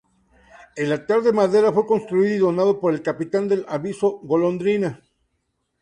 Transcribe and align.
El 0.75 0.91
altar 0.91 1.21
de 1.21 1.31
madera 1.31 1.71
fue 1.71 1.85
construido 1.85 2.35
y 2.35 2.39
donado 2.39 2.79
por 2.79 2.91
el 2.91 3.03
capitán 3.03 3.47
del 3.47 3.67
Aviso 3.69 4.13
Golondrina. 4.23 5.03